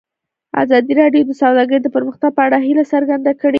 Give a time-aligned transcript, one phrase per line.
[0.63, 3.49] ازادي راډیو د سوداګري د پرمختګ په اړه هیله څرګنده کړې.